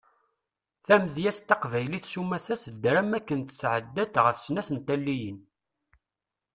Tamedyazt 0.85 1.43
taqbaylit 1.49 2.05
sumata 2.11 2.55
tedder 2.63 2.95
am 3.01 3.11
waken 3.13 3.41
tɛedda-d 3.59 4.15
ɣef 4.25 4.37
snat 4.39 4.69
n 4.71 4.77
taliyin. 4.87 5.39